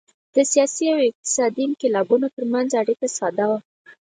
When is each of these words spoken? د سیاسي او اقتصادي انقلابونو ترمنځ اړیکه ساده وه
د 0.35 0.37
سیاسي 0.51 0.85
او 0.93 0.99
اقتصادي 1.09 1.61
انقلابونو 1.67 2.25
ترمنځ 2.35 2.69
اړیکه 2.81 3.07
ساده 3.17 3.45
وه 3.49 3.59